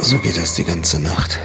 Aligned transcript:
So 0.00 0.16
geht 0.18 0.36
das 0.36 0.54
die 0.54 0.64
ganze 0.64 1.00
Nacht. 1.00 1.40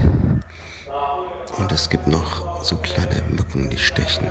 Und 1.57 1.71
es 1.71 1.89
gibt 1.89 2.07
noch 2.07 2.63
so 2.63 2.77
kleine 2.77 3.21
Mücken, 3.29 3.69
die 3.69 3.77
stechen. 3.77 4.29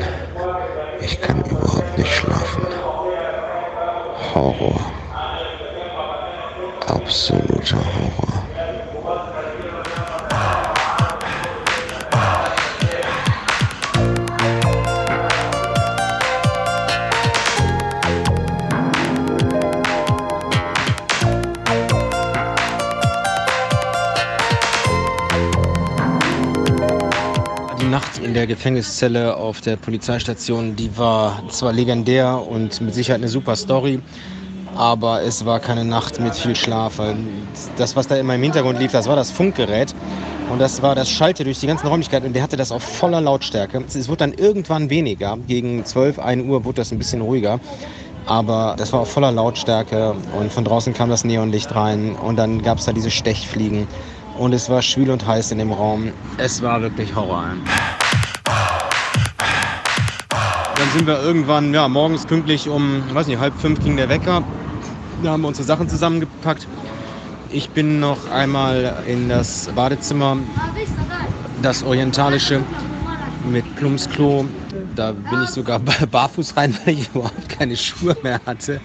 Ich 1.01 1.21
kann 1.21 1.43
überhaupt 1.45 1.99
nicht 1.99 2.13
schlafen. 2.13 2.67
Horror. 4.35 4.81
Absoluter 6.87 7.77
Horror. 7.77 8.02
Der 28.43 28.49
Gefängniszelle 28.49 29.37
auf 29.37 29.61
der 29.61 29.77
Polizeistation, 29.77 30.75
die 30.75 30.99
war 30.99 31.41
zwar 31.49 31.73
legendär 31.73 32.45
und 32.45 32.81
mit 32.81 32.93
Sicherheit 32.93 33.21
eine 33.21 33.29
super 33.29 33.55
Story, 33.55 34.01
aber 34.75 35.23
es 35.23 35.45
war 35.47 35.61
keine 35.61 35.85
Nacht 35.85 36.19
mit 36.19 36.35
viel 36.35 36.57
Schlaf. 36.57 37.01
Das, 37.77 37.95
was 37.95 38.09
da 38.09 38.17
immer 38.17 38.35
im 38.35 38.43
Hintergrund 38.43 38.81
lief, 38.81 38.91
das 38.91 39.07
war 39.07 39.15
das 39.15 39.31
Funkgerät 39.31 39.95
und 40.51 40.59
das 40.59 40.83
war 40.83 40.97
das 40.97 41.09
Schalter 41.09 41.45
durch 41.45 41.61
die 41.61 41.69
ganzen 41.69 41.87
Räumlichkeiten 41.87 42.27
und 42.27 42.33
der 42.33 42.43
hatte 42.43 42.57
das 42.57 42.73
auf 42.73 42.83
voller 42.83 43.21
Lautstärke. 43.21 43.85
Es 43.87 44.09
wurde 44.09 44.19
dann 44.19 44.33
irgendwann 44.33 44.91
weniger, 44.91 45.39
gegen 45.47 45.85
12, 45.85 46.19
1 46.19 46.45
Uhr 46.45 46.65
wurde 46.65 46.79
das 46.79 46.91
ein 46.91 46.99
bisschen 46.99 47.21
ruhiger. 47.21 47.61
Aber 48.27 48.75
das 48.77 48.93
war 48.93 49.01
auf 49.03 49.13
voller 49.13 49.31
Lautstärke 49.31 50.17
und 50.37 50.53
von 50.53 50.65
draußen 50.65 50.93
kam 50.95 51.11
das 51.11 51.23
Neonlicht 51.23 51.73
rein 51.77 52.17
und 52.17 52.35
dann 52.35 52.61
gab 52.61 52.79
es 52.79 52.87
da 52.87 52.93
diese 52.93 53.13
Stechfliegen 53.13 53.87
und 54.37 54.53
es 54.53 54.69
war 54.69 54.83
schwül 54.83 55.11
und 55.11 55.25
heiß 55.25 55.53
in 55.53 55.59
dem 55.59 55.71
Raum. 55.71 56.13
Es 56.39 56.61
war 56.61 56.83
wirklich 56.83 57.15
Horror. 57.15 57.53
Sind 60.93 61.07
wir 61.07 61.23
irgendwann, 61.23 61.73
ja, 61.73 61.89
morgens 61.89 62.27
pünktlich 62.27 62.69
um, 62.69 63.03
weiß 63.15 63.27
nicht, 63.27 63.39
halb 63.39 63.55
fünf 63.59 63.83
ging 63.83 63.97
der 63.97 64.11
Wecker. 64.11 64.43
Da 65.23 65.31
haben 65.31 65.41
wir 65.41 65.49
unsere 65.49 65.67
Sachen 65.67 65.89
zusammengepackt. 65.89 66.67
Ich 67.51 67.71
bin 67.71 67.99
noch 67.99 68.31
einmal 68.31 69.03
in 69.07 69.31
das 69.31 69.71
Badezimmer, 69.75 70.37
das 71.63 71.83
orientalische 71.83 72.61
mit 73.51 73.65
Plumpsklo. 73.77 74.45
Da 74.95 75.13
bin 75.13 75.43
ich 75.43 75.51
sogar 75.51 75.79
barfuß 75.79 76.57
rein, 76.59 76.77
weil 76.85 76.95
ich 76.95 77.09
überhaupt 77.09 77.49
keine 77.49 77.77
Schuhe 77.77 78.15
mehr 78.23 78.41
hatte. 78.45 78.79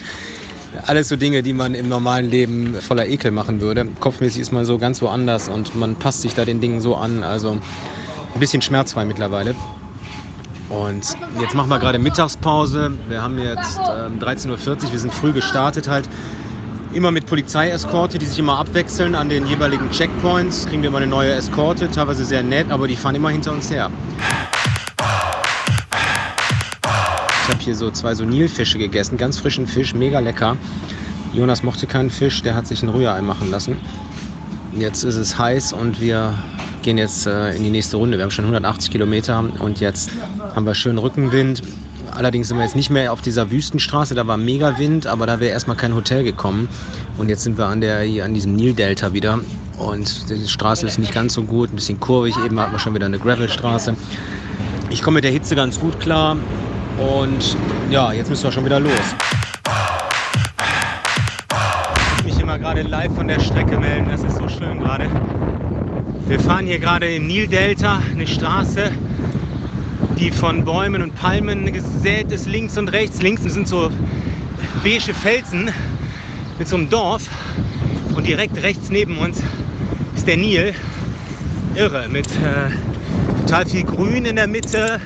Alles 0.85 1.09
so 1.09 1.17
Dinge, 1.17 1.44
die 1.44 1.53
man 1.53 1.75
im 1.75 1.89
normalen 1.89 2.30
Leben 2.30 2.75
voller 2.75 3.08
Ekel 3.08 3.31
machen 3.31 3.59
würde. 3.59 3.85
Kopfmäßig 4.00 4.41
ist 4.41 4.53
man 4.53 4.63
so 4.63 4.78
ganz 4.78 5.02
woanders 5.02 5.50
und 5.50 5.75
man 5.75 5.95
passt 5.95 6.22
sich 6.22 6.35
da 6.35 6.45
den 6.45 6.61
Dingen 6.61 6.80
so 6.80 6.95
an. 6.95 7.23
Also 7.23 7.52
ein 8.33 8.39
bisschen 8.39 8.61
schmerzfrei 8.61 9.03
mittlerweile. 9.03 9.55
Und 10.69 11.15
jetzt 11.39 11.55
machen 11.55 11.69
wir 11.69 11.79
gerade 11.79 11.97
Mittagspause. 11.97 12.91
Wir 13.07 13.21
haben 13.21 13.39
jetzt 13.39 13.77
ähm, 13.77 14.19
13.40 14.19 14.49
Uhr, 14.49 14.91
wir 14.91 14.99
sind 14.99 15.13
früh 15.13 15.31
gestartet 15.31 15.87
halt. 15.87 16.09
Immer 16.93 17.11
mit 17.11 17.25
Polizeieskorte, 17.25 18.17
die 18.17 18.25
sich 18.25 18.39
immer 18.39 18.57
abwechseln 18.59 19.15
an 19.15 19.29
den 19.29 19.45
jeweiligen 19.45 19.89
Checkpoints. 19.91 20.65
Kriegen 20.65 20.81
wir 20.81 20.89
immer 20.89 20.97
eine 20.97 21.07
neue 21.07 21.31
Eskorte, 21.33 21.89
teilweise 21.89 22.25
sehr 22.25 22.43
nett, 22.43 22.69
aber 22.69 22.88
die 22.88 22.95
fahren 22.95 23.15
immer 23.15 23.29
hinter 23.29 23.51
uns 23.53 23.69
her. 23.69 23.89
Ich 27.43 27.53
habe 27.53 27.63
hier 27.63 27.75
so 27.75 27.91
zwei 27.91 28.13
so 28.13 28.25
Nilfische 28.25 28.77
gegessen, 28.77 29.17
ganz 29.17 29.39
frischen 29.39 29.67
Fisch, 29.67 29.93
mega 29.93 30.19
lecker. 30.19 30.57
Jonas 31.33 31.63
mochte 31.63 31.88
keinen 31.88 32.09
Fisch, 32.09 32.41
der 32.41 32.55
hat 32.55 32.67
sich 32.67 32.83
ein 32.83 32.89
Rührei 32.89 33.21
machen 33.21 33.51
lassen. 33.51 33.77
Jetzt 34.80 35.03
ist 35.03 35.16
es 35.16 35.38
heiß 35.38 35.73
und 35.73 36.00
wir 36.00 36.36
gehen 36.84 37.00
jetzt 37.00 37.25
äh, 37.25 37.56
in 37.56 37.63
die 37.63 37.72
nächste 37.72 37.97
Runde. 37.97 38.18
Wir 38.18 38.24
haben 38.24 38.31
schon 38.31 38.46
180 38.46 38.91
Kilometer 38.91 39.44
und 39.59 39.79
jetzt 39.79 40.12
haben 40.56 40.66
wir 40.66 40.75
schön 40.75 41.00
Rückenwind. 41.00 41.63
Allerdings 42.12 42.47
sind 42.47 42.57
wir 42.57 42.63
jetzt 42.63 42.75
nicht 42.75 42.91
mehr 42.91 43.12
auf 43.12 43.22
dieser 43.22 43.50
Wüstenstraße, 43.50 44.13
da 44.13 44.25
war 44.28 44.38
mega 44.38 44.78
Wind, 44.78 45.07
aber 45.07 45.25
da 45.25 45.40
wäre 45.40 45.51
erstmal 45.51 45.78
kein 45.78 45.96
Hotel 45.96 46.24
gekommen. 46.24 46.69
Und 47.18 47.29
jetzt 47.29 47.44
sind 47.44 47.57
wir 47.57 47.66
an, 47.66 47.81
der, 47.81 48.01
hier 48.01 48.24
an 48.24 48.34
diesem 48.35 48.56
Nildelta 48.56 49.13
wieder. 49.13 49.40
Und 49.79 50.29
die 50.29 50.47
Straße 50.47 50.85
ist 50.85 51.00
nicht 51.00 51.13
ganz 51.13 51.34
so 51.34 51.44
gut, 51.44 51.72
ein 51.72 51.75
bisschen 51.75 52.00
kurvig. 52.00 52.35
Eben 52.46 52.59
hatten 52.59 52.72
wir 52.72 52.80
schon 52.80 52.94
wieder 52.94 53.07
eine 53.07 53.19
Gravelstraße. 53.19 53.96
Ich 54.90 55.01
komme 55.01 55.16
mit 55.16 55.24
der 55.24 55.31
Hitze 55.31 55.56
ganz 55.56 55.80
gut 55.80 56.00
klar. 56.00 56.38
Und 56.97 57.57
ja, 57.90 58.13
jetzt 58.13 58.30
müssen 58.30 58.44
wir 58.44 58.51
schon 58.51 58.66
wieder 58.66 58.80
los. 58.80 59.16
Gerade 62.67 62.81
live 62.81 63.16
von 63.16 63.29
der 63.29 63.39
Strecke 63.39 63.78
melden, 63.78 64.09
das 64.11 64.23
ist 64.23 64.39
so 64.39 64.50
schön 64.50 64.81
gerade. 64.81 65.09
Wir 66.28 66.38
fahren 66.38 66.66
hier 66.66 66.79
gerade 66.79 67.07
im 67.16 67.25
Nildelta, 67.25 68.01
eine 68.11 68.28
Straße, 68.28 68.91
die 70.19 70.31
von 70.31 70.66
Bäumen 70.66 71.01
und 71.01 71.16
Palmen 71.16 71.72
gesät 71.72 72.29
ist, 72.29 72.45
links 72.45 72.77
und 72.77 72.89
rechts. 72.89 73.22
Links 73.22 73.44
sind 73.44 73.69
so 73.69 73.89
beige 74.83 75.13
Felsen 75.13 75.69
mit 76.59 76.67
so 76.67 76.75
einem 76.75 76.89
Dorf 76.89 77.29
und 78.13 78.27
direkt 78.27 78.61
rechts 78.61 78.89
neben 78.89 79.17
uns 79.17 79.41
ist 80.17 80.27
der 80.27 80.35
Nil. 80.35 80.73
Irre, 81.75 82.09
mit 82.09 82.27
äh, 82.27 83.44
total 83.44 83.66
viel 83.66 83.85
Grün 83.85 84.25
in 84.25 84.35
der 84.35 84.47
Mitte. 84.47 85.00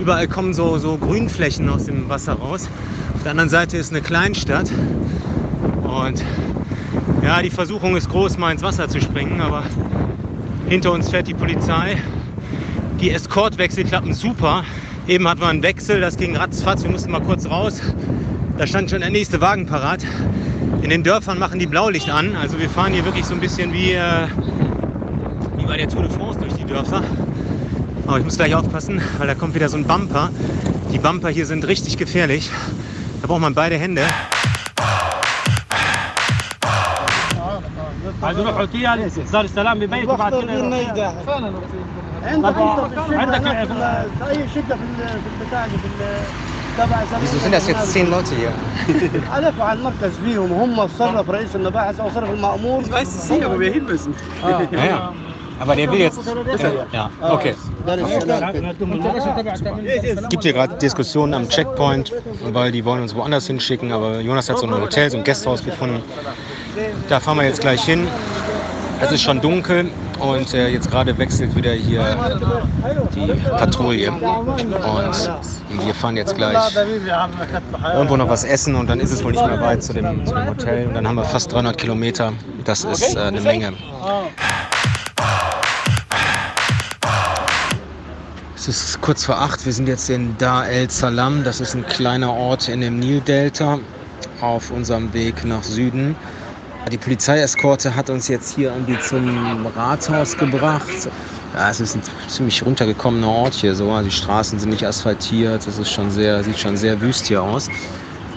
Überall 0.00 0.26
kommen 0.26 0.52
so, 0.52 0.78
so 0.78 0.98
Grünflächen 0.98 1.68
aus 1.68 1.84
dem 1.84 2.08
Wasser 2.08 2.32
raus. 2.32 2.68
Auf 3.14 3.22
der 3.22 3.30
anderen 3.30 3.50
Seite 3.50 3.76
ist 3.76 3.92
eine 3.92 4.02
Kleinstadt. 4.02 4.68
Und 5.84 6.24
ja, 7.22 7.42
die 7.42 7.50
Versuchung 7.50 7.96
ist 7.96 8.08
groß, 8.08 8.38
mal 8.38 8.52
ins 8.52 8.62
Wasser 8.62 8.88
zu 8.88 9.00
springen, 9.00 9.40
aber 9.40 9.64
hinter 10.68 10.92
uns 10.92 11.10
fährt 11.10 11.28
die 11.28 11.34
Polizei. 11.34 11.96
Die 13.00 13.10
Eskortwechsel 13.10 13.84
klappen 13.84 14.14
super. 14.14 14.64
Eben 15.06 15.26
hatten 15.28 15.40
wir 15.40 15.48
einen 15.48 15.62
Wechsel, 15.62 16.00
das 16.00 16.16
ging 16.16 16.36
ratzfatz, 16.36 16.82
wir 16.82 16.90
mussten 16.90 17.10
mal 17.10 17.22
kurz 17.22 17.46
raus. 17.46 17.80
Da 18.58 18.66
stand 18.66 18.90
schon 18.90 19.00
der 19.00 19.10
nächste 19.10 19.40
Wagen 19.40 19.66
parat. 19.66 20.04
In 20.82 20.90
den 20.90 21.02
Dörfern 21.02 21.38
machen 21.38 21.58
die 21.58 21.66
Blaulicht 21.66 22.10
an. 22.10 22.34
Also 22.36 22.58
wir 22.58 22.68
fahren 22.68 22.92
hier 22.92 23.04
wirklich 23.04 23.24
so 23.24 23.34
ein 23.34 23.40
bisschen 23.40 23.72
wie, 23.72 23.92
äh, 23.92 24.26
wie 25.56 25.64
bei 25.64 25.76
der 25.76 25.88
Tour 25.88 26.02
de 26.02 26.10
France 26.10 26.40
durch 26.40 26.54
die 26.54 26.64
Dörfer. 26.64 27.02
Aber 28.06 28.18
ich 28.18 28.24
muss 28.24 28.36
gleich 28.36 28.54
aufpassen, 28.54 29.00
weil 29.18 29.26
da 29.26 29.34
kommt 29.34 29.54
wieder 29.54 29.68
so 29.68 29.76
ein 29.76 29.84
Bumper. 29.84 30.30
Die 30.92 30.98
Bumper 30.98 31.28
hier 31.28 31.46
sind 31.46 31.66
richtig 31.66 31.98
gefährlich. 31.98 32.50
Da 33.20 33.26
braucht 33.26 33.40
man 33.40 33.54
beide 33.54 33.76
Hände. 33.76 34.02
عايز 38.37 38.39
نروح 38.39 38.57
اوتيل 38.57 39.09
دار 39.31 39.41
السلام 39.45 39.79
ببيت 39.79 40.09
وبعد 40.09 40.33
كده 40.43 40.55
نروح. 40.55 41.27
عندك 42.23 42.55
عندك 42.57 43.41
في 44.17 44.29
اي 44.29 44.47
شده 44.47 44.75
في 44.75 44.83
ال- 44.83 45.21
في 45.21 45.27
البتاع 45.29 45.67
دي، 45.67 45.77
في 45.77 45.87
ال- 45.87 46.23
تبع 46.77 47.05
Wieso 47.05 47.37
sind 47.43 47.53
das 47.53 47.67
jetzt 47.67 47.91
zehn 47.93 48.07
Leute 48.09 48.35
hier? 48.35 48.53
علفوا 49.31 49.63
على 49.63 49.79
المركز 49.79 50.17
فيهم 50.19 50.51
هم 50.53 50.87
صرف 50.87 51.29
رئيس 51.29 51.55
المباحث 51.55 51.99
او 51.99 52.09
صرف 52.09 52.29
المامور 52.29 52.83
Ich 52.83 52.91
weiß 52.91 53.07
es 53.07 53.29
nicht, 53.29 53.43
aber 53.45 53.59
wir 53.59 53.71
hin 53.71 53.85
müssen. 53.85 54.15
Ja, 54.71 54.85
ja. 54.85 55.13
Aber 55.59 55.75
der 55.75 55.91
will 55.91 55.99
jetzt. 55.99 56.19
Ja, 56.93 57.09
okay. 57.35 57.53
دار 57.87 57.97
السلام 57.99 58.73
Es 60.23 60.29
gibt 60.29 60.43
hier 60.43 60.53
gerade 60.53 60.73
Diskussionen 60.77 61.33
am 61.33 61.47
Checkpoint, 61.49 62.11
weil 62.57 62.71
die 62.71 62.83
wollen 62.85 63.01
uns 63.05 63.13
woanders 63.15 63.45
hinschicken. 63.47 63.91
Aber 63.91 64.19
Jonas 64.19 64.49
hat 64.49 64.57
so 64.59 64.65
ein 64.67 64.73
Hotel, 64.85 65.05
so 65.11 65.17
ein 65.17 65.23
Gasthaus 65.23 65.63
gefunden. 65.63 66.01
Da 67.08 67.20
fahren 67.20 67.38
wir 67.38 67.44
jetzt 67.44 67.60
gleich 67.60 67.82
hin. 67.84 68.08
Es 69.00 69.12
ist 69.12 69.22
schon 69.22 69.40
dunkel 69.40 69.90
und 70.18 70.52
äh, 70.54 70.68
jetzt 70.68 70.90
gerade 70.90 71.16
wechselt 71.18 71.54
wieder 71.54 71.72
hier 71.72 72.16
die 73.14 73.32
Patrouille. 73.50 74.10
Und 74.10 75.86
wir 75.86 75.94
fahren 75.94 76.16
jetzt 76.16 76.34
gleich 76.34 76.56
irgendwo 77.94 78.16
noch 78.16 78.28
was 78.28 78.42
essen 78.42 78.74
und 78.74 78.88
dann 78.90 78.98
ist 78.98 79.12
es 79.12 79.22
wohl 79.22 79.32
nicht 79.32 79.46
mehr 79.46 79.60
weit 79.60 79.82
zu 79.82 79.92
dem, 79.92 80.26
zu 80.26 80.34
dem 80.34 80.48
Hotel. 80.48 80.88
Und 80.88 80.94
dann 80.94 81.06
haben 81.06 81.16
wir 81.16 81.24
fast 81.24 81.52
300 81.52 81.78
Kilometer. 81.78 82.32
Das 82.64 82.84
ist 82.84 83.14
äh, 83.14 83.20
eine 83.20 83.40
Menge. 83.40 83.72
Es 88.56 88.66
ist 88.66 89.00
kurz 89.00 89.24
vor 89.24 89.40
acht. 89.40 89.64
Wir 89.64 89.72
sind 89.72 89.86
jetzt 89.88 90.10
in 90.10 90.36
Dar 90.38 90.68
el 90.68 90.90
Salam. 90.90 91.44
Das 91.44 91.60
ist 91.60 91.74
ein 91.74 91.86
kleiner 91.86 92.32
Ort 92.32 92.68
in 92.68 92.80
dem 92.80 92.98
Nildelta 92.98 93.78
auf 94.40 94.70
unserem 94.70 95.12
Weg 95.14 95.44
nach 95.44 95.62
Süden. 95.62 96.16
Die 96.90 96.98
Polizeieskorte 96.98 97.94
hat 97.94 98.08
uns 98.08 98.28
jetzt 98.28 98.54
hier 98.54 98.72
irgendwie 98.72 98.98
zum 99.00 99.66
Rathaus 99.66 100.36
gebracht. 100.36 101.08
Ja, 101.54 101.70
es 101.70 101.80
ist 101.80 101.96
ein 101.96 102.02
ziemlich 102.28 102.64
runtergekommener 102.64 103.28
Ort 103.28 103.54
hier 103.54 103.74
so. 103.74 103.90
Also 103.90 104.08
die 104.08 104.14
Straßen 104.14 104.58
sind 104.58 104.70
nicht 104.70 104.86
asphaltiert. 104.86 105.66
Es 105.66 105.78
ist 105.78 105.90
schon 105.90 106.10
sehr, 106.10 106.42
sieht 106.44 106.58
schon 106.58 106.76
sehr 106.76 107.00
wüst 107.00 107.26
hier 107.26 107.42
aus. 107.42 107.68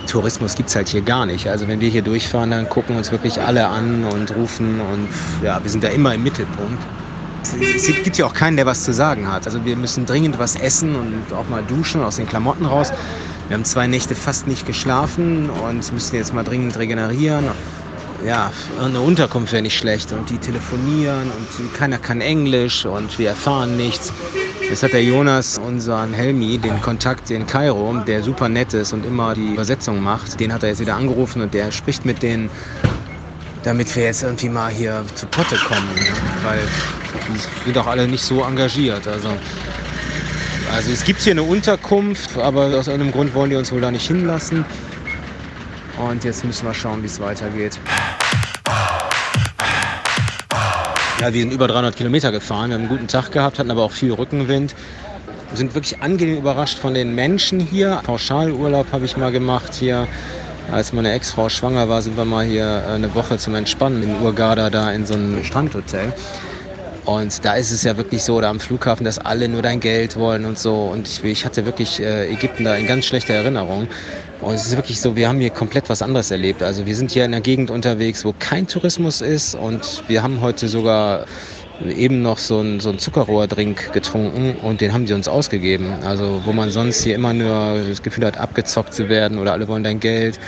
Tourismus 0.07 0.56
gibt 0.56 0.69
es 0.69 0.75
halt 0.75 0.89
hier 0.89 1.01
gar 1.01 1.25
nicht. 1.25 1.48
Also 1.48 1.68
wenn 1.68 1.80
wir 1.80 1.89
hier 1.89 2.01
durchfahren, 2.01 2.51
dann 2.51 2.68
gucken 2.68 2.98
uns 2.98 3.12
wirklich 3.12 3.39
alle 3.42 3.68
an 3.68 4.03
und 4.03 4.36
rufen 4.36 4.81
und 4.81 5.09
ja, 5.42 5.63
wir 5.63 5.69
sind 5.69 5.83
da 5.83 5.89
immer 5.89 6.13
im 6.13 6.24
Mittelpunkt. 6.24 6.81
Es 7.44 7.86
gibt 8.03 8.18
ja 8.18 8.25
auch 8.25 8.33
keinen, 8.33 8.57
der 8.57 8.65
was 8.65 8.83
zu 8.83 8.94
sagen 8.94 9.31
hat. 9.31 9.45
Also 9.45 9.63
wir 9.65 9.75
müssen 9.75 10.06
dringend 10.06 10.38
was 10.38 10.56
essen 10.56 10.95
und 10.95 11.33
auch 11.33 11.48
mal 11.48 11.63
duschen 11.63 12.01
aus 12.03 12.18
den 12.18 12.27
Klamotten 12.27 12.65
raus. 12.65 12.92
Wir 13.48 13.56
haben 13.56 13.65
zwei 13.65 13.88
Nächte 13.88 14.15
fast 14.15 14.48
nicht 14.48 14.65
geschlafen 14.65 15.50
und 15.50 15.92
müssen 15.92 16.15
jetzt 16.15 16.33
mal 16.33 16.44
dringend 16.44 16.77
regenerieren. 16.77 17.51
Ja, 18.25 18.51
eine 18.79 19.01
Unterkunft 19.01 19.51
wäre 19.51 19.62
nicht 19.62 19.77
schlecht 19.77 20.12
und 20.12 20.29
die 20.29 20.38
telefonieren 20.38 21.31
und 21.31 21.73
keiner 21.73 21.97
kann 21.97 22.21
Englisch 22.21 22.85
und 22.85 23.18
wir 23.18 23.29
erfahren 23.29 23.77
nichts. 23.77 24.13
Jetzt 24.69 24.83
hat 24.83 24.94
der 24.94 25.03
Jonas 25.03 25.57
unseren 25.57 26.13
Helmi, 26.13 26.57
den 26.57 26.81
Kontakt 26.81 27.29
in 27.29 27.45
Kairo, 27.45 27.94
der 28.07 28.23
super 28.23 28.47
nett 28.47 28.73
ist 28.73 28.94
und 28.94 29.06
immer 29.06 29.33
die 29.33 29.53
Übersetzung 29.53 30.01
macht, 30.01 30.39
den 30.39 30.53
hat 30.53 30.63
er 30.63 30.69
jetzt 30.69 30.79
wieder 30.79 30.95
angerufen 30.95 31.41
und 31.41 31.53
der 31.53 31.71
spricht 31.71 32.06
mit 32.06 32.21
denen, 32.23 32.50
damit 33.63 33.95
wir 33.95 34.03
jetzt 34.03 34.24
irgendwie 34.24 34.50
mal 34.50 34.71
hier 34.71 35.03
zu 35.15 35.25
Potte 35.27 35.56
kommen, 35.57 35.89
ne? 35.95 36.01
weil 36.44 36.59
die 37.27 37.65
sind 37.65 37.77
auch 37.77 37.88
alle 37.88 38.07
nicht 38.07 38.24
so 38.24 38.44
engagiert. 38.44 39.07
Also, 39.07 39.29
also 40.74 40.91
es 40.91 41.03
gibt 41.03 41.21
hier 41.21 41.31
eine 41.31 41.44
Unterkunft, 41.44 42.38
aber 42.38 42.67
aus 42.67 42.88
irgendeinem 42.88 43.12
Grund 43.12 43.33
wollen 43.33 43.50
die 43.50 43.56
uns 43.56 43.71
wohl 43.71 43.81
da 43.81 43.91
nicht 43.91 44.07
hinlassen. 44.07 44.65
Und 45.97 46.24
jetzt 46.24 46.44
müssen 46.45 46.65
wir 46.65 46.74
schauen, 46.74 47.03
wie 47.03 47.07
es 47.07 47.19
weitergeht. 47.19 47.79
Ja, 51.21 51.31
wir 51.31 51.41
sind 51.41 51.53
über 51.53 51.68
300 51.68 51.95
Kilometer 51.95 52.31
gefahren, 52.31 52.71
wir 52.71 52.73
haben 52.73 52.81
einen 52.81 52.89
guten 52.89 53.07
Tag 53.07 53.31
gehabt, 53.31 53.59
hatten 53.59 53.69
aber 53.69 53.83
auch 53.83 53.91
viel 53.91 54.12
Rückenwind. 54.12 54.73
Wir 55.51 55.57
sind 55.57 55.75
wirklich 55.75 56.01
angenehm 56.01 56.38
überrascht 56.39 56.79
von 56.79 56.95
den 56.95 57.13
Menschen 57.13 57.59
hier. 57.59 58.01
Pauschalurlaub 58.03 58.91
habe 58.91 59.06
ich 59.06 59.15
mal 59.18 59.31
gemacht 59.31 59.75
hier. 59.75 60.07
Als 60.71 60.94
meine 60.94 61.12
Ex-Frau 61.12 61.47
schwanger 61.47 61.88
war, 61.89 62.01
sind 62.01 62.18
wir 62.18 62.25
mal 62.25 62.44
hier 62.44 62.85
äh, 62.88 62.94
eine 62.94 63.13
Woche 63.13 63.38
zum 63.38 63.53
Entspannen 63.53 64.01
in 64.01 64.19
Urgada 64.19 64.71
da 64.71 64.91
in 64.91 65.06
so 65.06 65.13
einem 65.13 65.44
Strandhotel. 65.44 66.12
Und 67.06 67.44
da 67.44 67.56
ist 67.56 67.71
es 67.71 67.83
ja 67.83 67.98
wirklich 67.98 68.24
so, 68.24 68.39
da 68.42 68.50
am 68.50 68.59
Flughafen, 68.59 69.03
dass 69.06 69.18
alle 69.18 69.50
nur 69.50 69.62
dein 69.62 69.80
Geld 69.80 70.15
wollen 70.15 70.45
und 70.45 70.59
so. 70.59 70.86
Und 70.86 71.07
ich, 71.07 71.24
ich 71.24 71.45
hatte 71.45 71.65
wirklich 71.65 72.00
äh, 72.00 72.31
Ägypten 72.31 72.63
da 72.63 72.75
in 72.75 72.86
ganz 72.86 73.06
schlechter 73.06 73.33
Erinnerung. 73.33 73.88
Und 74.42 74.56
es 74.56 74.68
ist 74.68 74.75
wirklich 74.75 75.01
so, 75.01 75.15
wir 75.15 75.27
haben 75.27 75.39
hier 75.39 75.50
komplett 75.51 75.89
was 75.89 76.01
anderes 76.01 76.31
erlebt. 76.31 76.62
Also 76.63 76.86
wir 76.86 76.95
sind 76.95 77.12
hier 77.12 77.25
in 77.25 77.33
einer 77.33 77.42
Gegend 77.42 77.71
unterwegs, 77.71 78.25
wo 78.25 78.33
kein 78.38 78.68
Tourismus 78.68 79.21
ist 79.21 79.56
und 79.56 80.03
wir 80.07 80.24
haben 80.24 80.42
heute 80.42 80.68
sogar 80.68 81.25
eben 81.89 82.21
noch 82.21 82.38
so 82.38 82.59
einen, 82.59 82.80
so 82.80 82.89
einen 82.89 83.00
Zuckerrohrdrink 83.00 83.92
getrunken 83.92 84.56
und 84.56 84.81
den 84.81 84.94
haben 84.94 85.06
die 85.06 85.13
uns 85.13 85.27
ausgegeben. 85.27 86.03
Also 86.03 86.42
wo 86.45 86.53
man 86.53 86.69
sonst 86.69 87.03
hier 87.03 87.15
immer 87.15 87.33
nur 87.33 87.83
das 87.88 88.01
Gefühl 88.01 88.25
hat, 88.25 88.38
abgezockt 88.38 88.94
zu 88.94 89.09
werden 89.09 89.39
oder 89.39 89.53
alle 89.53 89.68
wollen 89.68 89.83
dein 89.83 90.00
Geld. 90.00 90.39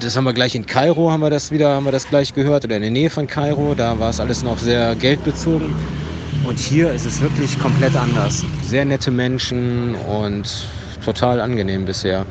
Das 0.00 0.16
haben 0.16 0.24
wir 0.24 0.32
gleich 0.32 0.54
in 0.54 0.66
Kairo, 0.66 1.10
haben 1.10 1.20
wir 1.20 1.30
das 1.30 1.50
wieder, 1.50 1.74
haben 1.74 1.84
wir 1.84 1.92
das 1.92 2.08
gleich 2.08 2.34
gehört 2.34 2.64
oder 2.64 2.76
in 2.76 2.82
der 2.82 2.90
Nähe 2.90 3.10
von 3.10 3.26
Kairo. 3.26 3.74
Da 3.74 3.98
war 3.98 4.10
es 4.10 4.20
alles 4.20 4.42
noch 4.42 4.58
sehr 4.58 4.94
geldbezogen. 4.94 5.74
Und 6.46 6.58
hier 6.58 6.92
ist 6.92 7.06
es 7.06 7.20
wirklich 7.20 7.58
komplett 7.58 7.96
anders. 7.96 8.44
Sehr 8.66 8.84
nette 8.84 9.10
Menschen 9.10 9.94
und 9.94 10.66
total 11.04 11.40
angenehm 11.40 11.84
bisher 11.84 12.24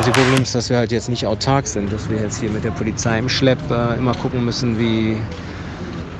einzige 0.00 0.18
Problem 0.18 0.42
ist, 0.42 0.54
dass 0.54 0.70
wir 0.70 0.78
halt 0.78 0.92
jetzt 0.92 1.10
nicht 1.10 1.26
autark 1.26 1.66
sind, 1.66 1.92
dass 1.92 2.08
wir 2.08 2.22
jetzt 2.22 2.40
hier 2.40 2.48
mit 2.48 2.64
der 2.64 2.70
Polizei 2.70 3.18
im 3.18 3.28
Schlepp 3.28 3.58
äh, 3.70 3.98
immer 3.98 4.14
gucken 4.14 4.42
müssen, 4.42 4.78
wie 4.78 5.18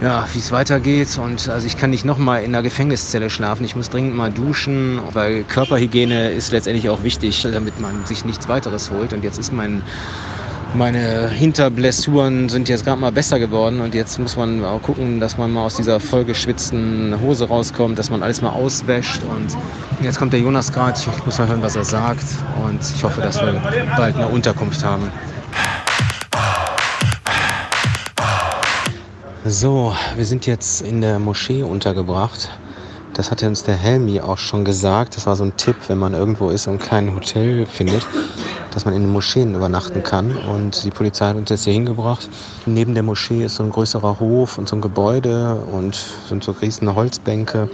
ja, 0.02 0.26
wie 0.32 0.38
es 0.38 0.50
weitergeht. 0.52 1.18
Und 1.18 1.48
also 1.48 1.66
ich 1.66 1.76
kann 1.76 1.90
nicht 1.90 2.04
nochmal 2.04 2.42
in 2.42 2.52
der 2.52 2.62
Gefängniszelle 2.62 3.30
schlafen. 3.30 3.64
Ich 3.64 3.76
muss 3.76 3.90
dringend 3.90 4.16
mal 4.16 4.30
duschen, 4.30 5.00
weil 5.12 5.44
Körperhygiene 5.44 6.30
ist 6.30 6.52
letztendlich 6.52 6.88
auch 6.88 7.02
wichtig, 7.02 7.42
damit 7.42 7.78
man 7.80 8.04
sich 8.06 8.24
nichts 8.24 8.48
weiteres 8.48 8.90
holt. 8.90 9.12
Und 9.12 9.24
jetzt 9.24 9.38
ist 9.38 9.52
mein 9.52 9.82
meine 10.72 11.28
Hinterblessuren 11.28 12.48
sind 12.48 12.68
jetzt 12.68 12.84
gerade 12.84 13.00
mal 13.00 13.10
besser 13.10 13.40
geworden 13.40 13.80
und 13.80 13.92
jetzt 13.92 14.20
muss 14.20 14.36
man 14.36 14.64
auch 14.64 14.80
gucken, 14.80 15.18
dass 15.18 15.36
man 15.36 15.50
mal 15.50 15.64
aus 15.64 15.74
dieser 15.74 15.98
vollgeschwitzten 15.98 17.20
Hose 17.20 17.48
rauskommt, 17.48 17.98
dass 17.98 18.08
man 18.08 18.22
alles 18.22 18.40
mal 18.40 18.50
auswäscht 18.50 19.20
und 19.24 19.56
jetzt 20.00 20.18
kommt 20.18 20.32
der 20.32 20.38
Jonas 20.38 20.72
gerade, 20.72 20.96
ich 20.96 21.26
muss 21.26 21.38
mal 21.38 21.48
hören, 21.48 21.62
was 21.62 21.74
er 21.74 21.84
sagt 21.84 22.24
und 22.64 22.80
ich 22.94 23.02
hoffe, 23.02 23.20
dass 23.20 23.40
wir 23.40 23.60
bald 23.96 24.14
eine 24.14 24.28
Unterkunft 24.28 24.84
haben. 24.84 25.10
So, 29.52 29.92
wir 30.14 30.24
sind 30.26 30.46
jetzt 30.46 30.80
in 30.80 31.00
der 31.00 31.18
Moschee 31.18 31.64
untergebracht. 31.64 32.48
Das 33.14 33.32
hatte 33.32 33.48
uns 33.48 33.64
der 33.64 33.74
Helmi 33.74 34.20
auch 34.20 34.38
schon 34.38 34.64
gesagt. 34.64 35.16
Das 35.16 35.26
war 35.26 35.34
so 35.34 35.42
ein 35.42 35.56
Tipp, 35.56 35.74
wenn 35.88 35.98
man 35.98 36.14
irgendwo 36.14 36.50
ist 36.50 36.68
und 36.68 36.78
kein 36.78 37.12
Hotel 37.12 37.66
findet 37.66 38.06
dass 38.70 38.84
man 38.84 38.94
in 38.94 39.02
den 39.02 39.12
Moscheen 39.12 39.54
übernachten 39.56 40.04
kann. 40.04 40.36
Und 40.36 40.84
die 40.84 40.90
Polizei 40.90 41.26
hat 41.26 41.36
uns 41.36 41.50
jetzt 41.50 41.64
hier 41.64 41.72
hingebracht. 41.72 42.28
Neben 42.66 42.94
der 42.94 43.02
Moschee 43.02 43.44
ist 43.44 43.56
so 43.56 43.64
ein 43.64 43.70
größerer 43.70 44.20
Hof 44.20 44.58
und 44.58 44.68
so 44.68 44.76
ein 44.76 44.80
Gebäude 44.80 45.56
und 45.56 45.98
sind 46.28 46.44
so 46.44 46.52
riesige 46.52 46.94
Holzbänke. 46.94 47.68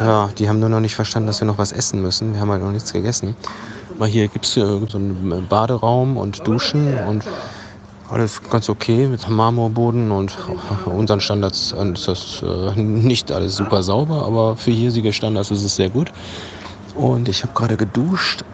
Ja, 0.00 0.30
die 0.38 0.48
haben 0.48 0.60
nur 0.60 0.70
noch 0.70 0.80
nicht 0.80 0.94
verstanden, 0.94 1.26
dass 1.26 1.40
wir 1.40 1.46
noch 1.46 1.58
was 1.58 1.72
essen 1.72 2.00
müssen. 2.00 2.32
Wir 2.32 2.40
haben 2.40 2.50
halt 2.50 2.62
noch 2.62 2.72
nichts 2.72 2.92
gegessen. 2.92 3.36
Aber 3.96 4.06
hier 4.06 4.28
gibt 4.28 4.46
es 4.46 4.54
so 4.54 4.88
einen 4.94 5.46
Baderaum 5.48 6.16
und 6.16 6.46
Duschen 6.46 6.96
und 7.06 7.24
alles 8.12 8.42
ganz 8.50 8.68
okay 8.68 9.06
mit 9.06 9.28
Marmorboden 9.28 10.10
und 10.10 10.36
unseren 10.84 11.20
Standards 11.20 11.72
ist 11.72 12.08
das 12.08 12.42
äh, 12.42 12.78
nicht 12.80 13.32
alles 13.32 13.56
super 13.56 13.82
sauber, 13.82 14.26
aber 14.26 14.56
für 14.56 14.70
hiesige 14.70 15.12
Standards 15.12 15.50
ist 15.50 15.64
es 15.64 15.76
sehr 15.76 15.88
gut. 15.88 16.12
Und 16.94 17.28
ich 17.28 17.42
habe 17.42 17.54
gerade 17.54 17.76
geduscht 17.76 18.44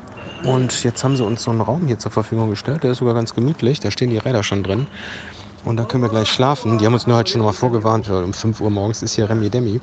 und 0.44 0.84
jetzt 0.84 1.02
haben 1.02 1.16
sie 1.16 1.24
uns 1.24 1.42
so 1.42 1.50
einen 1.50 1.60
Raum 1.60 1.86
hier 1.86 1.98
zur 1.98 2.12
Verfügung 2.12 2.50
gestellt. 2.50 2.84
Der 2.84 2.92
ist 2.92 2.98
sogar 2.98 3.14
ganz 3.14 3.34
gemütlich. 3.34 3.80
Da 3.80 3.90
stehen 3.90 4.10
die 4.10 4.18
Räder 4.18 4.44
schon 4.44 4.62
drin. 4.62 4.86
Und 5.64 5.76
da 5.76 5.84
können 5.84 6.04
wir 6.04 6.08
gleich 6.08 6.28
schlafen. 6.28 6.78
Die 6.78 6.86
haben 6.86 6.94
uns 6.94 7.08
nur 7.08 7.16
halt 7.16 7.28
schon 7.28 7.42
mal 7.42 7.52
vorgewarnt, 7.52 8.08
um 8.08 8.32
5 8.32 8.60
Uhr 8.60 8.70
morgens 8.70 9.02
ist 9.02 9.14
hier 9.14 9.28
Remi 9.28 9.50
Demi. 9.50 9.80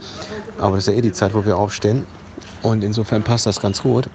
Aber 0.57 0.77
das 0.77 0.87
ist 0.87 0.93
ja 0.93 0.97
eh 0.97 1.01
die 1.01 1.11
Zeit, 1.11 1.33
wo 1.33 1.45
wir 1.45 1.57
aufstehen. 1.57 2.05
Und 2.61 2.83
insofern 2.83 3.23
passt 3.23 3.45
das 3.45 3.59
ganz 3.59 3.83
gut. 3.83 4.09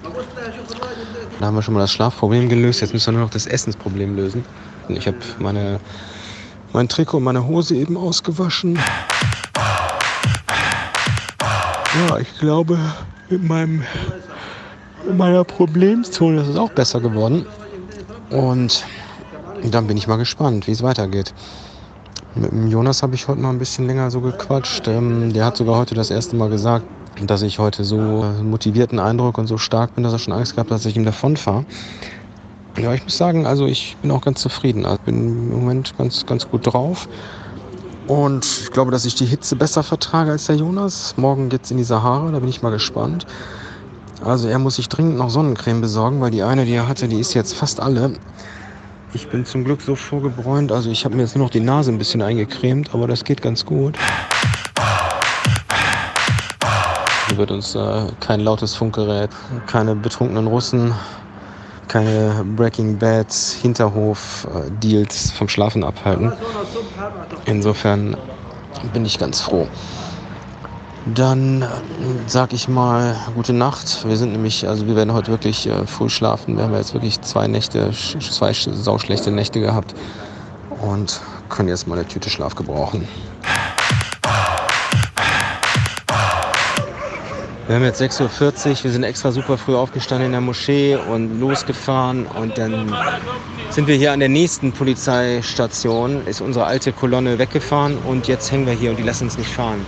Da 1.39 1.47
haben 1.47 1.55
wir 1.55 1.62
schon 1.62 1.75
mal 1.75 1.81
das 1.81 1.93
Schlafproblem 1.93 2.49
gelöst. 2.49 2.81
Jetzt 2.81 2.95
müssen 2.95 3.09
wir 3.09 3.19
nur 3.19 3.23
noch 3.27 3.31
das 3.31 3.47
Essensproblem 3.47 4.17
lösen. 4.17 4.45
Ich 4.97 5.07
habe 5.07 5.19
meine, 5.39 5.81
mein 6.73 6.89
Trikot 6.89 7.19
und 7.19 7.25
meine 7.25 7.47
Hose 7.47 7.75
eben 7.77 7.97
ausgewaschen. 7.97 8.79
Ja, 12.09 12.19
ich 12.19 12.39
glaube, 12.39 12.79
mit 13.29 13.43
meinem 13.43 13.83
in 15.09 15.17
meiner 15.17 15.45
Problemzone 15.45 16.43
ist 16.43 16.49
es 16.49 16.57
auch 16.57 16.71
besser 16.71 17.01
geworden. 17.01 17.47
Und 18.31 18.85
dann 19.65 19.87
bin 19.87 19.97
ich 19.97 20.07
mal 20.07 20.17
gespannt, 20.17 20.67
wie 20.67 20.73
es 20.73 20.83
weitergeht. 20.83 21.35
Mit 22.35 22.53
dem 22.53 22.69
Jonas 22.69 23.03
habe 23.03 23.15
ich 23.17 23.27
heute 23.27 23.41
mal 23.41 23.51
ein 23.51 23.59
bisschen 23.59 23.87
länger 23.87 24.11
so 24.11 24.21
gequatscht. 24.21 24.87
Ähm, 24.87 25.33
der 25.33 25.47
hat 25.47 25.57
sogar 25.57 25.77
heute 25.77 25.95
das 25.95 26.11
erste 26.11 26.37
Mal 26.37 26.49
gesagt, 26.49 26.87
dass 27.27 27.43
ich 27.43 27.59
heute 27.59 27.83
so 27.83 28.25
motivierten 28.43 29.01
Eindruck 29.01 29.37
und 29.39 29.49
so 29.49 29.59
stark 29.59 29.95
bin, 29.97 30.05
dass 30.05 30.13
er 30.13 30.21
schon 30.21 30.33
Angst 30.33 30.55
gehabt 30.55 30.71
hat, 30.71 30.79
dass 30.79 30.87
ich 30.87 30.97
ihm 30.97 31.05
davonfahre. 31.05 31.65
Ja, 32.79 32.95
ich 32.95 33.03
muss 33.03 33.17
sagen, 33.17 33.47
also 33.47 33.67
ich 33.67 33.97
bin 34.00 34.11
auch 34.11 34.23
ganz 34.23 34.41
zufrieden. 34.41 34.87
Also 34.87 34.99
bin 35.05 35.17
im 35.17 35.50
Moment 35.50 35.97
ganz, 35.99 36.25
ganz 36.25 36.49
gut 36.49 36.73
drauf. 36.73 37.09
Und 38.07 38.45
ich 38.45 38.71
glaube, 38.71 38.91
dass 38.91 39.05
ich 39.05 39.15
die 39.15 39.27
Hitze 39.27 39.55
besser 39.55 39.83
vertrage 39.83 40.31
als 40.33 40.47
der 40.47 40.57
Jonas. 40.57 41.15
Morgen 41.17 41.49
geht 41.49 41.65
es 41.65 41.71
in 41.71 41.77
die 41.77 41.85
Sahara, 41.85 42.31
da 42.33 42.41
bin 42.41 42.49
ich 42.49 42.62
mal 42.62 42.71
gespannt. 42.71 43.27
Also 44.25 44.49
er 44.49 44.59
muss 44.59 44.77
sich 44.77 44.89
dringend 44.89 45.17
noch 45.17 45.31
Sonnencreme 45.31 45.81
besorgen, 45.81 46.21
weil 46.21 46.31
die 46.31 46.43
eine, 46.43 46.65
die 46.65 46.75
er 46.75 46.89
hatte, 46.89 47.09
die 47.09 47.21
ist 47.21 47.35
jetzt 47.35 47.55
fast 47.55 47.81
alle. 47.81 48.15
Ich 49.15 49.29
bin 49.29 49.45
zum 49.45 49.65
Glück 49.65 49.81
so 49.81 49.95
vorgebräunt, 49.95 50.71
also 50.73 50.91
ich 50.91 51.05
habe 51.05 51.17
mir 51.17 51.23
jetzt 51.23 51.37
nur 51.37 51.45
noch 51.45 51.50
die 51.50 51.61
Nase 51.61 51.91
ein 51.91 51.99
bisschen 51.99 52.23
eingecremt, 52.23 52.95
aber 52.95 53.09
das 53.09 53.25
geht 53.25 53.43
ganz 53.43 53.65
gut. 53.65 53.97
Hier 57.29 57.37
wird 57.39 57.50
uns 57.50 57.75
äh, 57.75 58.07
kein 58.21 58.41
lautes 58.41 58.75
Funkgerät, 58.75 59.31
keine 59.67 59.97
betrunkenen 59.97 60.47
Russen, 60.47 60.93
keine 61.90 62.44
Breaking 62.56 62.97
Bad 62.97 63.32
Hinterhof 63.32 64.47
äh, 64.54 64.70
Deals 64.70 65.32
vom 65.32 65.49
Schlafen 65.49 65.82
abhalten. 65.82 66.32
Insofern 67.47 68.16
bin 68.92 69.04
ich 69.04 69.18
ganz 69.18 69.40
froh. 69.40 69.66
Dann 71.06 71.66
sag 72.26 72.52
ich 72.52 72.68
mal 72.68 73.16
gute 73.35 73.52
Nacht. 73.52 74.06
Wir 74.06 74.16
sind 74.16 74.32
nämlich, 74.32 74.68
also 74.68 74.87
wir 74.87 74.94
werden 74.94 75.12
heute 75.12 75.32
wirklich 75.32 75.66
äh, 75.66 75.85
früh 75.87 76.09
schlafen. 76.09 76.56
Wir 76.56 76.64
haben 76.64 76.75
jetzt 76.75 76.94
wirklich 76.94 77.20
zwei 77.23 77.49
Nächte, 77.49 77.90
zwei 77.92 78.52
sauschlechte 78.52 79.32
Nächte 79.32 79.61
gehabt 79.61 79.94
und 80.80 81.20
können 81.49 81.68
jetzt 81.68 81.88
mal 81.88 81.99
eine 81.99 82.06
Tüte 82.06 82.30
Schlaf 82.30 82.54
gebrauchen. 82.54 83.09
Wir 87.71 87.77
haben 87.77 87.85
jetzt 87.85 88.03
6.40 88.03 88.21
Uhr, 88.25 88.83
wir 88.83 88.91
sind 88.91 89.05
extra 89.05 89.31
super 89.31 89.57
früh 89.57 89.77
aufgestanden 89.77 90.27
in 90.27 90.33
der 90.33 90.41
Moschee 90.41 90.97
und 90.97 91.39
losgefahren 91.39 92.27
und 92.27 92.59
dann 92.59 92.93
sind 93.71 93.87
wir 93.87 93.95
hier 93.95 94.11
an 94.11 94.19
der 94.19 94.29
nächsten 94.29 94.73
Polizeistation, 94.73 96.27
ist 96.27 96.41
unsere 96.41 96.65
alte 96.65 96.93
Kolonne 96.93 97.39
weggefahren 97.39 97.97
und 97.99 98.27
jetzt 98.27 98.50
hängen 98.50 98.67
wir 98.67 98.73
hier 98.73 98.91
und 98.91 98.97
die 98.97 99.05
lassen 99.05 99.27
uns 99.27 99.39
nicht 99.39 99.50
fahren. 99.50 99.87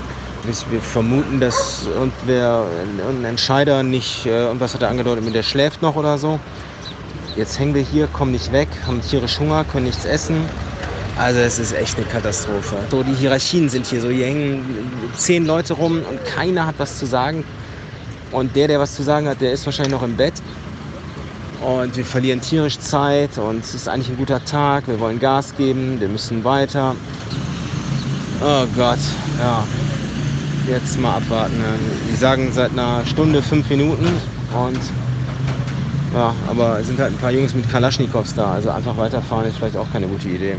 Wir 0.71 0.81
vermuten, 0.81 1.41
dass 1.41 1.89
irgendwer, 1.93 2.67
ein 3.09 3.25
Entscheider 3.25 3.83
nicht, 3.83 4.27
äh, 4.27 4.45
irgendwas 4.45 4.75
hat 4.75 4.83
er 4.83 4.89
angedeutet, 4.89 5.25
mit 5.25 5.35
der 5.35 5.43
schläft 5.43 5.83
noch 5.83 5.97
oder 5.97 6.19
so. 6.19 6.39
Jetzt 7.35 7.59
hängen 7.59 7.75
wir 7.75 7.83
hier, 7.83 8.07
kommen 8.07 8.31
nicht 8.31 8.53
weg, 8.53 8.69
haben 8.87 9.01
tierisch 9.01 9.41
Hunger, 9.41 9.65
können 9.65 9.87
nichts 9.87 10.05
essen. 10.05 10.37
Also 11.19 11.41
es 11.41 11.59
ist 11.59 11.73
echt 11.73 11.97
eine 11.97 12.07
Katastrophe. 12.07 12.77
So, 12.93 13.03
die 13.03 13.15
Hierarchien 13.15 13.69
sind 13.69 13.87
hier 13.87 14.01
so, 14.01 14.09
hier 14.09 14.27
hängen 14.27 14.65
zehn 15.17 15.45
Leute 15.45 15.75
rum 15.75 16.01
und 16.09 16.25
keiner 16.25 16.65
hat 16.65 16.77
was 16.79 16.97
zu 16.97 17.07
sagen. 17.07 17.43
Und 18.33 18.57
der, 18.57 18.67
der 18.69 18.81
was 18.81 18.95
zu 18.95 19.03
sagen 19.03 19.29
hat, 19.29 19.41
der 19.41 19.53
ist 19.53 19.65
wahrscheinlich 19.67 19.93
noch 19.93 20.03
im 20.03 20.17
Bett. 20.17 20.35
Und 21.61 21.97
wir 21.97 22.05
verlieren 22.05 22.41
tierisch 22.41 22.79
Zeit 22.79 23.39
und 23.39 23.63
es 23.63 23.75
ist 23.75 23.89
eigentlich 23.89 24.09
ein 24.09 24.17
guter 24.17 24.45
Tag. 24.45 24.89
Wir 24.89 24.99
wollen 24.99 25.21
Gas 25.21 25.55
geben, 25.57 26.01
wir 26.01 26.09
müssen 26.09 26.43
weiter. 26.43 26.97
Oh 28.41 28.67
Gott, 28.75 28.99
ja. 29.39 29.65
Jetzt 30.67 30.99
mal 30.99 31.19
abwarten. 31.19 31.55
Die 32.11 32.17
sagen 32.17 32.51
seit 32.53 32.73
einer 32.73 33.05
Stunde 33.07 33.43
fünf 33.43 33.69
Minuten 33.71 34.07
und 34.53 34.81
ja, 36.15 36.35
aber 36.49 36.81
es 36.81 36.89
sind 36.89 36.99
halt 36.99 37.13
ein 37.13 37.19
paar 37.19 37.31
Jungs 37.31 37.55
mit 37.55 37.71
Kalaschnikows 37.71 38.35
da. 38.35 38.53
Also 38.55 38.71
einfach 38.71 38.97
weiterfahren 38.97 39.47
ist 39.47 39.57
vielleicht 39.57 39.77
auch 39.77 39.91
keine 39.93 40.07
gute 40.09 40.29
Idee. 40.29 40.57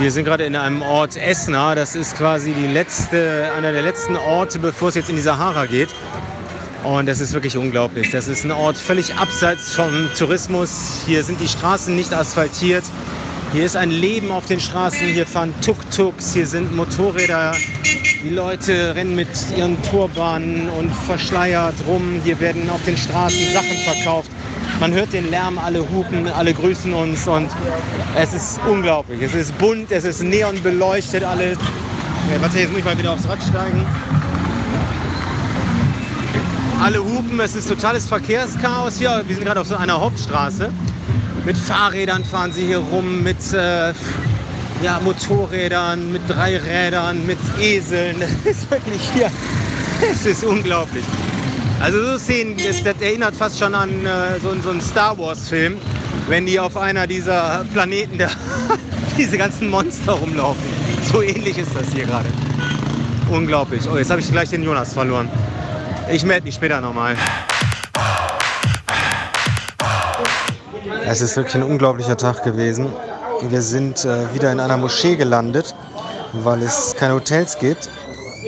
Wir 0.00 0.10
sind 0.10 0.24
gerade 0.24 0.46
in 0.46 0.56
einem 0.56 0.80
Ort 0.80 1.18
Esna. 1.18 1.74
Das 1.74 1.94
ist 1.94 2.16
quasi 2.16 2.54
die 2.54 2.68
letzte, 2.68 3.52
einer 3.54 3.70
der 3.70 3.82
letzten 3.82 4.16
Orte, 4.16 4.58
bevor 4.58 4.88
es 4.88 4.94
jetzt 4.94 5.10
in 5.10 5.16
die 5.16 5.20
Sahara 5.20 5.66
geht. 5.66 5.90
Und 6.84 7.04
das 7.04 7.20
ist 7.20 7.34
wirklich 7.34 7.58
unglaublich. 7.58 8.10
Das 8.10 8.26
ist 8.26 8.42
ein 8.44 8.50
Ort 8.50 8.78
völlig 8.78 9.14
abseits 9.16 9.74
vom 9.74 10.08
Tourismus. 10.18 11.02
Hier 11.04 11.22
sind 11.22 11.38
die 11.38 11.48
Straßen 11.48 11.94
nicht 11.94 12.14
asphaltiert. 12.14 12.84
Hier 13.52 13.66
ist 13.66 13.76
ein 13.76 13.90
Leben 13.90 14.30
auf 14.30 14.46
den 14.46 14.58
Straßen. 14.58 15.06
Hier 15.06 15.26
fahren 15.26 15.52
Tuk-Tuks, 15.60 16.32
hier 16.32 16.46
sind 16.46 16.74
Motorräder. 16.74 17.54
Die 18.24 18.30
Leute 18.30 18.94
rennen 18.94 19.14
mit 19.14 19.28
ihren 19.54 19.80
Turbanen 19.82 20.70
und 20.70 20.90
verschleiert 21.04 21.74
rum. 21.86 22.22
Hier 22.24 22.40
werden 22.40 22.70
auf 22.70 22.82
den 22.86 22.96
Straßen 22.96 23.52
Sachen 23.52 23.76
verkauft. 23.84 24.30
Man 24.80 24.94
hört 24.94 25.12
den 25.12 25.30
Lärm, 25.30 25.58
alle 25.58 25.80
hupen, 25.90 26.26
alle 26.26 26.54
grüßen 26.54 26.94
uns 26.94 27.28
und 27.28 27.50
es 28.16 28.32
ist 28.32 28.58
unglaublich. 28.66 29.20
Es 29.20 29.34
ist 29.34 29.58
bunt, 29.58 29.92
es 29.92 30.04
ist 30.04 30.22
neon 30.22 30.62
beleuchtet 30.62 31.22
alles. 31.22 31.58
Okay, 31.58 32.40
warte, 32.40 32.58
jetzt 32.60 32.70
muss 32.70 32.78
ich 32.78 32.84
mal 32.86 32.96
wieder 32.96 33.12
aufs 33.12 33.28
Rad 33.28 33.38
steigen. 33.42 33.84
Alle 36.82 37.04
hupen, 37.04 37.38
es 37.40 37.54
ist 37.54 37.68
totales 37.68 38.06
Verkehrschaos 38.06 38.96
hier. 38.96 39.22
Wir 39.26 39.34
sind 39.36 39.44
gerade 39.44 39.60
auf 39.60 39.66
so 39.66 39.76
einer 39.76 40.00
Hauptstraße. 40.00 40.72
Mit 41.44 41.58
Fahrrädern 41.58 42.24
fahren 42.24 42.50
sie 42.50 42.64
hier 42.64 42.78
rum, 42.78 43.22
mit 43.22 43.52
äh, 43.52 43.92
ja, 44.82 44.98
Motorrädern, 45.04 46.10
mit 46.10 46.22
Dreirädern, 46.26 47.26
mit 47.26 47.38
Eseln. 47.60 48.16
Das 48.44 48.56
ist 48.56 48.70
wirklich 48.70 49.10
hier, 49.12 49.30
es 50.10 50.24
ist 50.24 50.42
unglaublich. 50.42 51.04
Also 51.80 52.04
so 52.04 52.18
Szenen, 52.18 52.58
das, 52.58 52.82
das 52.82 53.00
erinnert 53.00 53.34
fast 53.34 53.58
schon 53.58 53.74
an 53.74 54.04
äh, 54.04 54.38
so, 54.42 54.54
so 54.60 54.68
einen 54.68 54.82
Star 54.82 55.16
Wars-Film, 55.16 55.78
wenn 56.28 56.44
die 56.44 56.60
auf 56.60 56.76
einer 56.76 57.06
dieser 57.06 57.64
Planeten, 57.72 58.18
der, 58.18 58.30
diese 59.16 59.38
ganzen 59.38 59.70
Monster 59.70 60.12
rumlaufen. 60.12 60.62
So 61.10 61.22
ähnlich 61.22 61.56
ist 61.56 61.70
das 61.74 61.90
hier 61.90 62.04
gerade. 62.04 62.28
Unglaublich. 63.30 63.88
Oh, 63.90 63.96
jetzt 63.96 64.10
habe 64.10 64.20
ich 64.20 64.30
gleich 64.30 64.50
den 64.50 64.62
Jonas 64.62 64.92
verloren. 64.92 65.30
Ich 66.12 66.22
melde 66.22 66.44
mich 66.44 66.56
später 66.56 66.82
nochmal. 66.82 67.16
Es 71.06 71.22
ist 71.22 71.34
wirklich 71.34 71.54
ein 71.54 71.62
unglaublicher 71.62 72.16
Tag 72.18 72.44
gewesen. 72.44 72.92
Wir 73.48 73.62
sind 73.62 74.04
äh, 74.04 74.34
wieder 74.34 74.52
in 74.52 74.60
einer 74.60 74.76
Moschee 74.76 75.16
gelandet, 75.16 75.74
weil 76.34 76.60
es 76.62 76.94
keine 76.98 77.14
Hotels 77.14 77.58
gibt 77.58 77.88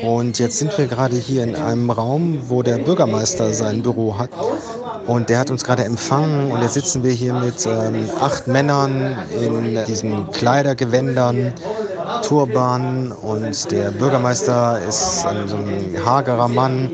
und 0.01 0.39
jetzt 0.39 0.59
sind 0.59 0.77
wir 0.79 0.87
gerade 0.87 1.17
hier 1.17 1.45
in 1.45 1.55
einem 1.55 1.91
Raum, 1.91 2.39
wo 2.49 2.63
der 2.63 2.79
Bürgermeister 2.79 3.53
sein 3.53 3.83
Büro 3.83 4.19
hat. 4.19 4.31
Und 5.07 5.29
der 5.29 5.41
hat 5.41 5.51
uns 5.51 5.65
gerade 5.65 5.85
empfangen 5.85 6.51
und 6.53 6.63
jetzt 6.63 6.75
sitzen 6.75 7.03
wir 7.03 7.13
hier 7.13 7.35
mit 7.35 7.67
ähm, 7.67 8.09
acht 8.21 8.47
Männern 8.47 9.17
in 9.31 9.85
diesen 9.87 10.31
Kleidergewändern, 10.31 11.53
Turban 12.23 13.11
und 13.11 13.71
der 13.73 13.91
Bürgermeister 13.91 14.81
ist 14.89 15.27
ein, 15.27 15.49
so 15.49 15.57
ein 15.57 15.97
hagerer 16.05 16.49
Mann, 16.49 16.91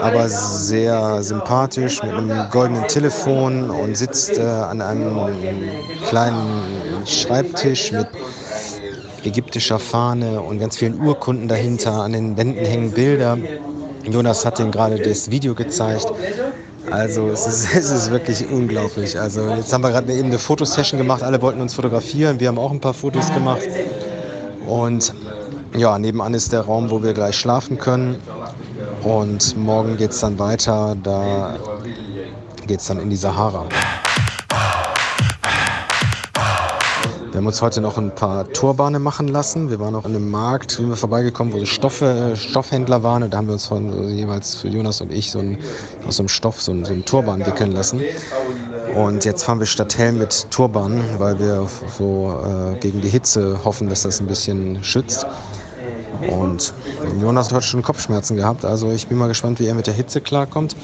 aber 0.00 0.28
sehr 0.28 1.22
sympathisch 1.22 2.02
mit 2.02 2.12
einem 2.12 2.50
goldenen 2.50 2.88
Telefon 2.88 3.70
und 3.70 3.96
sitzt 3.96 4.38
äh, 4.38 4.42
an 4.42 4.80
einem 4.80 5.18
kleinen 6.06 6.64
Schreibtisch 7.04 7.92
mit 7.92 8.08
ägyptischer 9.26 9.78
Fahne 9.78 10.40
und 10.40 10.58
ganz 10.58 10.76
vielen 10.76 11.00
Urkunden 11.00 11.48
dahinter. 11.48 11.92
An 11.92 12.12
den 12.12 12.36
Wänden 12.36 12.64
hängen 12.64 12.92
Bilder. 12.92 13.36
Jonas 14.04 14.46
hat 14.46 14.60
ihm 14.60 14.70
gerade 14.70 14.98
das 14.98 15.30
Video 15.30 15.54
gezeigt. 15.54 16.06
Also 16.90 17.28
es 17.28 17.46
ist, 17.46 17.68
es 17.74 17.90
ist 17.90 18.10
wirklich 18.10 18.48
unglaublich. 18.50 19.18
Also 19.18 19.48
jetzt 19.50 19.72
haben 19.72 19.82
wir 19.82 19.90
gerade 19.90 20.12
eben 20.12 20.28
eine 20.28 20.38
Fotosession 20.38 20.98
gemacht. 20.98 21.22
Alle 21.22 21.40
wollten 21.42 21.60
uns 21.60 21.74
fotografieren. 21.74 22.38
Wir 22.40 22.48
haben 22.48 22.58
auch 22.58 22.70
ein 22.70 22.80
paar 22.80 22.94
Fotos 22.94 23.32
gemacht. 23.32 23.68
Und 24.66 25.12
ja, 25.76 25.98
nebenan 25.98 26.34
ist 26.34 26.52
der 26.52 26.62
Raum, 26.62 26.90
wo 26.90 27.02
wir 27.02 27.12
gleich 27.12 27.36
schlafen 27.36 27.78
können. 27.78 28.16
Und 29.02 29.56
morgen 29.56 29.96
geht 29.96 30.10
es 30.10 30.20
dann 30.20 30.38
weiter. 30.38 30.96
Da 31.02 31.56
geht 32.66 32.80
es 32.80 32.86
dann 32.86 33.00
in 33.00 33.10
die 33.10 33.16
Sahara. 33.16 33.66
Wir 37.36 37.40
haben 37.40 37.48
uns 37.48 37.60
heute 37.60 37.82
noch 37.82 37.98
ein 37.98 38.14
paar 38.14 38.50
Turbane 38.50 38.98
machen 38.98 39.28
lassen. 39.28 39.68
Wir 39.68 39.78
waren 39.78 39.94
auch 39.94 40.06
an 40.06 40.16
einem 40.16 40.30
Markt, 40.30 40.70
sind 40.70 40.88
wir 40.88 40.96
vorbeigekommen, 40.96 41.52
wo 41.52 41.58
so 41.58 41.66
Stoffe, 41.66 42.32
Stoffhändler 42.34 43.02
waren. 43.02 43.24
Und 43.24 43.34
da 43.34 43.36
haben 43.36 43.46
wir 43.46 43.52
uns 43.52 43.66
von 43.66 43.92
also 43.92 44.04
jeweils 44.04 44.54
für 44.54 44.68
Jonas 44.68 45.02
und 45.02 45.12
ich 45.12 45.30
so 45.30 45.40
ein, 45.40 45.58
aus 46.08 46.16
so 46.16 46.22
einem 46.22 46.30
Stoff 46.30 46.62
so 46.62 46.72
ein, 46.72 46.86
so 46.86 46.94
ein 46.94 47.04
Turban 47.04 47.44
wickeln 47.44 47.72
lassen. 47.72 48.00
Und 48.94 49.26
jetzt 49.26 49.44
fahren 49.44 49.58
wir 49.58 49.66
statt 49.66 49.98
Helm 49.98 50.16
mit 50.16 50.50
Turban, 50.50 51.04
weil 51.18 51.38
wir 51.38 51.68
so 51.98 52.40
äh, 52.42 52.78
gegen 52.78 53.02
die 53.02 53.10
Hitze 53.10 53.60
hoffen, 53.62 53.90
dass 53.90 54.04
das 54.04 54.18
ein 54.18 54.26
bisschen 54.26 54.82
schützt. 54.82 55.26
Und 56.30 56.72
Jonas 57.20 57.52
hat 57.52 57.64
schon 57.64 57.82
Kopfschmerzen 57.82 58.38
gehabt. 58.38 58.64
Also 58.64 58.90
ich 58.92 59.08
bin 59.08 59.18
mal 59.18 59.28
gespannt, 59.28 59.60
wie 59.60 59.66
er 59.66 59.74
mit 59.74 59.86
der 59.86 59.92
Hitze 59.92 60.22
klarkommt. 60.22 60.74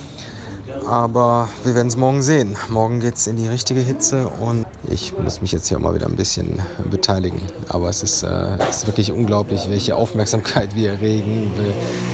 Aber 0.87 1.49
wir 1.65 1.75
werden 1.75 1.89
es 1.89 1.97
morgen 1.97 2.23
sehen. 2.23 2.57
Morgen 2.69 3.01
geht 3.01 3.17
es 3.17 3.27
in 3.27 3.37
die 3.37 3.49
richtige 3.49 3.81
Hitze 3.81 4.29
und 4.29 4.67
ich 4.91 5.17
muss 5.19 5.41
mich 5.41 5.53
jetzt 5.53 5.69
hier 5.69 5.79
mal 5.79 5.95
wieder 5.95 6.07
ein 6.07 6.17
bisschen 6.17 6.61
beteiligen. 6.91 7.41
Aber 7.69 7.89
es 7.89 8.03
ist, 8.03 8.23
äh, 8.23 8.57
es 8.69 8.79
ist 8.79 8.87
wirklich 8.87 9.13
unglaublich, 9.13 9.69
welche 9.69 9.97
Aufmerksamkeit 9.97 10.75
wir 10.75 10.91
erregen. 10.91 11.53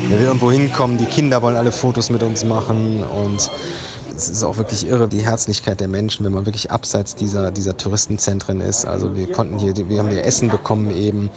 Wenn 0.09 0.19
wir 0.19 0.27
irgendwo 0.27 0.51
hinkommen, 0.51 0.99
die 0.99 1.07
Kinder 1.07 1.43
wollen 1.43 1.57
alle 1.57 1.73
Fotos 1.73 2.11
mit 2.11 2.23
uns 2.23 2.45
machen 2.45 3.03
und 3.05 3.51
es 4.17 4.29
ist 4.29 4.43
auch 4.43 4.57
wirklich 4.57 4.87
irre, 4.87 5.07
die 5.07 5.25
Herzlichkeit 5.25 5.79
der 5.81 5.87
Menschen, 5.87 6.27
wenn 6.27 6.33
man 6.33 6.45
wirklich 6.45 6.71
abseits 6.73 7.15
dieser, 7.15 7.53
dieser 7.53 7.77
Touristenzentren 7.77 8.61
ist. 8.61 8.85
Also 8.85 9.15
wir 9.15 9.31
konnten 9.31 9.59
hier, 9.59 9.77
wir 9.77 9.99
haben 9.99 10.11
hier 10.11 10.25
Essen 10.25 10.49
bekommen 10.49 10.91
eben. 10.91 11.31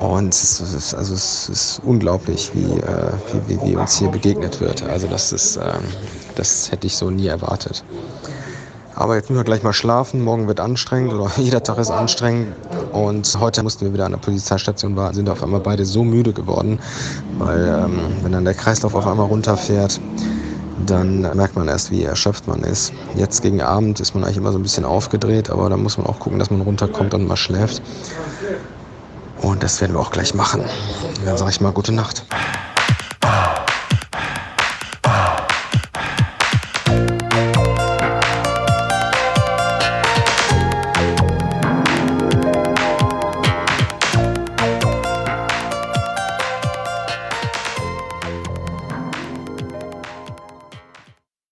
Und 0.00 0.34
es 0.34 0.60
ist, 0.60 0.94
also 0.94 1.14
es 1.14 1.48
ist 1.48 1.80
unglaublich, 1.84 2.50
wie, 2.54 2.64
äh, 2.80 3.12
wie, 3.46 3.58
wie, 3.62 3.76
uns 3.76 3.98
hier 3.98 4.08
begegnet 4.08 4.60
wird. 4.60 4.82
Also 4.82 5.06
das 5.06 5.32
ist, 5.32 5.56
ähm, 5.56 5.82
das 6.34 6.70
hätte 6.70 6.86
ich 6.86 6.96
so 6.96 7.10
nie 7.10 7.28
erwartet. 7.28 7.82
Aber 8.94 9.16
jetzt 9.16 9.28
müssen 9.28 9.40
wir 9.40 9.44
gleich 9.44 9.62
mal 9.62 9.72
schlafen. 9.72 10.22
Morgen 10.22 10.48
wird 10.48 10.60
anstrengend 10.60 11.12
oder 11.12 11.30
jeder 11.36 11.62
Tag 11.62 11.78
ist 11.78 11.90
anstrengend. 11.90 12.54
Und 12.92 13.38
heute 13.40 13.62
mussten 13.62 13.84
wir 13.84 13.92
wieder 13.92 14.06
an 14.06 14.12
der 14.12 14.18
Polizeistation 14.18 14.96
warten, 14.96 15.16
sind 15.16 15.28
auf 15.28 15.42
einmal 15.42 15.60
beide 15.60 15.84
so 15.84 16.02
müde 16.02 16.32
geworden, 16.32 16.80
weil 17.38 17.66
ähm, 17.66 18.00
wenn 18.22 18.32
dann 18.32 18.44
der 18.44 18.54
Kreislauf 18.54 18.94
auf 18.94 19.06
einmal 19.06 19.26
runterfährt, 19.26 20.00
dann 20.86 21.20
merkt 21.20 21.56
man 21.56 21.68
erst, 21.68 21.90
wie 21.90 22.04
erschöpft 22.04 22.46
man 22.46 22.60
ist. 22.62 22.92
Jetzt 23.16 23.42
gegen 23.42 23.60
Abend 23.60 24.00
ist 24.00 24.14
man 24.14 24.24
eigentlich 24.24 24.36
immer 24.36 24.52
so 24.52 24.58
ein 24.58 24.62
bisschen 24.62 24.84
aufgedreht, 24.84 25.50
aber 25.50 25.70
da 25.70 25.76
muss 25.76 25.98
man 25.98 26.06
auch 26.06 26.18
gucken, 26.18 26.38
dass 26.38 26.50
man 26.50 26.60
runterkommt 26.60 27.14
und 27.14 27.26
mal 27.26 27.36
schläft. 27.36 27.82
Und 29.38 29.62
das 29.62 29.80
werden 29.80 29.94
wir 29.94 30.00
auch 30.00 30.10
gleich 30.10 30.34
machen. 30.34 30.64
Dann 31.24 31.36
sage 31.36 31.50
ich 31.50 31.60
mal 31.60 31.72
gute 31.72 31.92
Nacht. 31.92 32.24